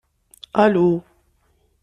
Alu! 0.63 0.87